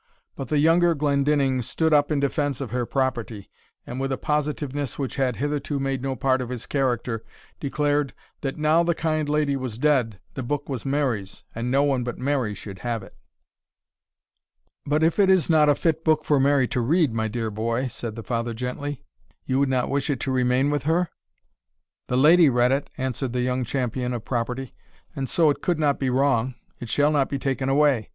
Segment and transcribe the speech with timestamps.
[0.35, 3.51] But the younger Glendinning stood up in defence of her property,
[3.85, 7.23] and, with a positiveness which had hitherto made no part of his character,
[7.59, 8.11] declared,
[8.41, 12.17] that now the kind lady was dead, the book was Mary's, and no one but
[12.17, 13.15] Mary should have it.
[14.87, 17.85] "But if it is not a fit book for Mary to read, my dear boy,"
[17.85, 19.03] said the father, gently,
[19.45, 21.09] "you would not wish it to remain with her?"
[22.07, 24.73] "The lady read it," answered the young champion of property;
[25.15, 28.09] "and so it could not be wrong it shall not be taken away.